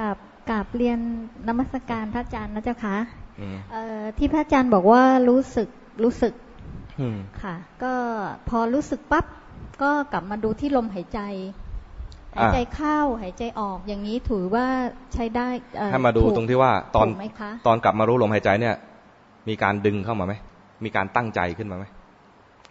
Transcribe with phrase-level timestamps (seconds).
[0.00, 0.16] กับ
[0.50, 0.98] กับเรียน
[1.48, 2.96] นมัสการพระอาจารย์นะเจ้าคะ
[3.40, 5.68] อืมเอ่อที่พระอาจารย์บอกว่ารู้สึก
[6.04, 6.34] รู้สึก
[7.00, 7.92] อืมค่ะ ก็
[8.48, 9.26] พอรู้สึกปั๊บ
[9.82, 11.20] ก็กลับมาดูที่ลมหายใจ
[12.36, 14.66] หายใจเข้าหายใจออกอย่างนี้ถือว่า
[15.14, 18.74] ใช้ได้เอ่อให้มาดูถูกตรงที่ว่าตอนถูกไหมคะตอนกลับมารู้ลมหายใจเนี่ย
[19.48, 20.34] มีการดึงเข้ามาไหม
[20.84, 21.84] มีการตั้งใจขึ้นมาไหม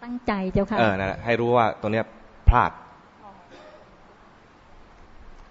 [0.04, 2.04] ตั้งใจเจ้าค่ะเออนั่นแหละให้รู้ว่าตัวเนี้ย
[2.48, 2.70] พลาด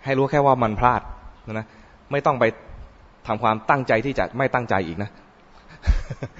[0.03, 1.01] ให้รู้แค่ว่ามันพลาด
[1.49, 1.67] นะนะ
[2.11, 2.45] ไม่ต้องไป
[3.27, 5.09] ทำความตั้งใจที่จะไม่ตั้งใจอีกนะ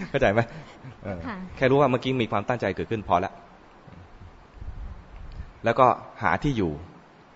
[0.10, 0.42] เข้าใจไหม
[1.04, 3.34] เออค่ะแค่รู้ว่าเมื่อกี้มีความตั้งใจเกิดขึ้นพอแล้ว
[5.66, 5.88] แล้วก็
[6.24, 6.72] หาที่อยู่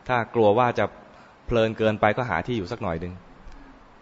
[0.07, 0.85] ถ้ากลัวว่าจะ
[1.45, 3.13] เพลินเกินไปก็หาที่อยู่สักหน่อยหนึ่ง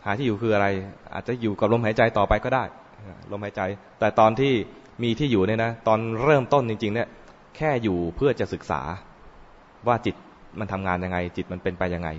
[0.05, 0.67] หาที่อยู่คืออะไร
[1.13, 2.63] อาจจะอยู่กับลมหายใจต่อไปก็ได้
[3.31, 3.61] ลมหายใจ
[3.99, 4.53] แต่ตอนที่
[5.03, 7.08] มีที่อยู่เนี่ยนะตอนเริ่มต้นจริง ๆ เนี่ย
[7.58, 8.81] แค่อยู่เพื่อจะศึกษา
[9.88, 10.16] ว่าจิต
[10.59, 12.09] มันทำงานยังไง จิตมันเป็นไปยังไง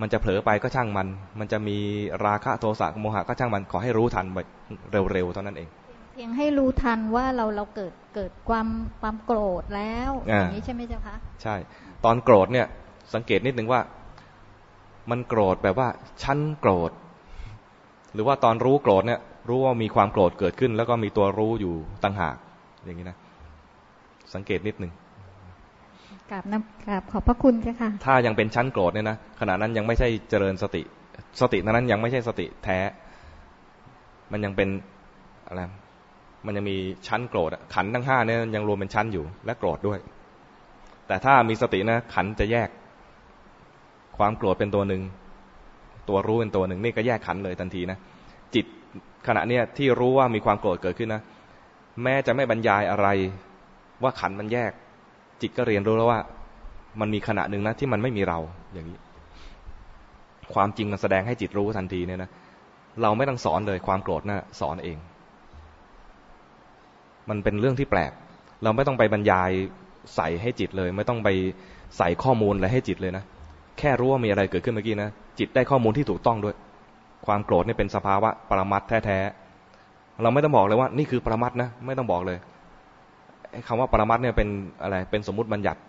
[0.00, 1.78] มันจะเผลอไปก็ช่างมัน มันจะมี
[2.26, 4.42] ราคะโทสะโมหะก็ช่างมันขอให้รู้ทันไว้
[5.12, 5.68] เร็วๆเท่านั้นเอง
[6.12, 8.68] เพียงให้รู้ทันว่าเราเราเกิดเกิดความ
[9.00, 11.54] ความโกรธแล้วอ่าอย่างนี้ใช่ไหมเจ้าคะใช่
[12.04, 12.66] ตอนโกรธเนี่ย
[13.14, 13.80] สังเกตนิดนึงว่า
[15.10, 15.88] มันโกรธแบบว่า
[16.22, 16.90] ฉันโกรธ
[18.14, 21.74] หรือว่าตอนรู้โกรธเนี่ย รู้ว่ามีความโกรธเกิดขึ้น แล้วก็มีตัวรู้อยู่
[22.04, 22.36] ต่างหาก
[22.84, 23.16] อย่างนี้นะ
[24.34, 24.92] สังเกตนิดนึง
[26.30, 30.82] กราบน้ำกราบขอบพระคุณเจ้าค่ะ ถ้ายังเป็นชั้นโกรธเนี่ยนะขณะนั้นยังไม่ใช่เจริญสติ
[31.40, 32.78] สตินั้นยังไม่ใช่สติแท้
[34.32, 34.68] มันยังเป็น
[35.48, 35.60] อะไร
[36.46, 39.98] มันยังมีชั้นโกรธขันทั้งห้าเนี่ยยังรวมเป็นชั้นอยู่ และโกรธด้วย
[41.06, 42.68] แต่ถ้ามีสตินะขันจะแยก
[44.18, 45.02] ความโกรธเป็นตัวหนึ่ง
[46.08, 47.98] ตัวรู้เป็นตัวหนึ่งนี่ก็แยกขันเลยทันทีนะ
[48.54, 48.66] จิต
[49.26, 51.22] ขณะเนี้ยที่รู้ว่ามีความโกรธเกิดขึ้นนะ
[52.02, 53.08] แม้จะไม่บรรยายอะไร
[54.02, 54.72] ว่าขันมันแยก
[55.40, 56.20] จิตก็เรียนรู้แล้วว่า
[57.00, 58.38] มันมีขณะหนึ่งนะที่มันไม่มีเรา
[58.72, 58.98] อย่างนี้
[60.54, 62.30] ความจริงมันแสดงให้จิตรู้ทันทีเนี่ยนะ
[63.02, 64.98] เราไม่ต้องสอนเลยความโกรธนะ่ะสอนเอง
[67.28, 68.12] มันเป็นเรื่องที่แปลก
[68.62, 69.50] เราไม่ต้องไปบรรยาย
[70.16, 71.28] ใส่ให้จิตเลย ไม่ต้องไป
[71.98, 73.24] ใส่ข้อมูลอะไรให้จิตเลยนะ
[73.78, 76.54] แค่รู้ว่ามีอะไรเกิดขึ้นเมื่อกี้นะจิตได้ข้อมูลที่ถูกต้องด้วย
[77.26, 82.38] ความโกรธนี่เป็นสภาวะปรมัตแท้ๆเราไม่ต้องบอกเลยว่า นี่คือปรมัตนะ ไม่ต้องบอกเลย
[83.66, 84.48] คำว่าปรมัตเนี่ยเป็น
[84.82, 85.80] อะไรเป็นสมมติบัญญัติ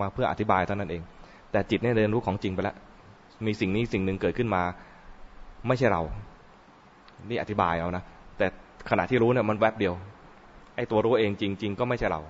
[0.00, 1.02] มาเพื่ออธิบายเท่านั้นเอง
[1.52, 2.76] แต่จิตเนี่ยเรียนรู้ของจริงไปแล้ว
[3.46, 4.62] มีสิ่งนี้สิ่งหนึ่งเกิดขึ้นมา
[5.68, 6.02] ไม่ใช่เรา
[7.28, 8.02] นี่อธิบายเอานะ
[8.38, 8.46] แต่
[8.90, 9.94] ขณะที่รู้เนี่ยมันแวบเดียว
[10.76, 12.20] ไอ้ตัวรู้เองจริง ๆ ก็ไม่ใช่เรา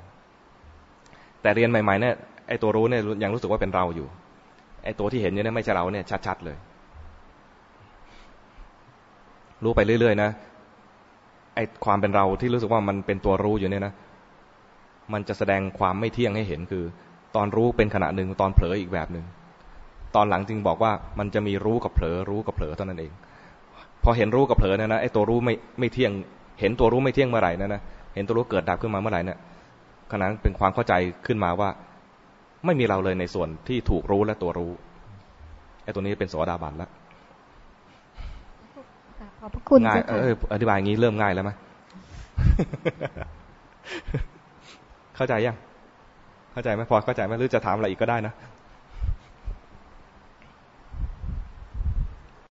[1.42, 2.14] แต่เรียนใหม่ๆเนี่ย
[2.48, 4.06] ไอ้ตัวรู้เนี่ยยังรู้สึกว่าเป็นเราอยู่
[4.84, 6.56] ไอ้ตัวที่เห็นอยู่เนี่ยไม่ใช่เราเนี่ยชัดๆเลย
[9.64, 10.30] รู้ไปเรื่อยๆนะ
[11.54, 13.94] ไอ้ความเป็นเราที่รู้สึกว่ามันเป็นตัวรู้อยู่เนี่ยนะ
[15.12, 16.84] มันจะแสดงความไม่เที่ยงให้เห็นคือ
[17.36, 19.24] ตอนรู้เป็นขณะหนึ่งตอนเผลออีกแบบหนึ่ง
[20.16, 23.12] ตอนหลังจึงบอกว่ามันจะมีรู้กับเผลอรู้กับเผลอเท่านั้นเอง
[24.04, 26.12] พอเห็นรู้กับเผลอเนี่ยนะไอ้ตัวรู้ไม่ไม่เที่ยง
[26.60, 27.80] เห็นตัวรู้ไม่เที่ยงเมื่อไหร่นะนะ
[28.14, 29.38] เห็นตัวรู้เกิดดับขึ้นมาเมื่อไหร่เนี่ย
[30.12, 30.94] ขณะนั้นเป็นความเข้าใจ
[31.26, 31.68] ขึ้นมาว่า
[32.66, 34.70] ไม่มีเราเลยในส่วนที่ถูกรู้และตัวรู้
[35.84, 36.90] ไอ้ตัวนี้เป็นโสดาบันแล้ว
[39.18, 41.50] กราบขอบพระคุณง่ายเจ้าเอค่ะออธิบายอย่างนี้เริ่มง่ายแล้วไหม
[45.16, 45.56] เข้าใจยัง
[46.52, 48.34] เข้าใจไหมพอเข้าใจไหมหรือจะถามอะไรอีกก็ได้นะ